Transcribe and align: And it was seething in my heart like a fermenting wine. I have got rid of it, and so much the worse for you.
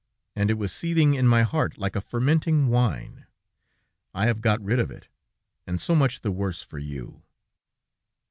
And 0.35 0.49
it 0.49 0.55
was 0.55 0.73
seething 0.73 1.13
in 1.13 1.27
my 1.27 1.43
heart 1.43 1.77
like 1.77 1.95
a 1.95 2.01
fermenting 2.01 2.69
wine. 2.69 3.27
I 4.15 4.25
have 4.25 4.41
got 4.41 4.59
rid 4.59 4.79
of 4.79 4.89
it, 4.89 5.07
and 5.67 5.79
so 5.79 5.93
much 5.93 6.21
the 6.21 6.31
worse 6.31 6.63
for 6.63 6.79
you. 6.79 7.21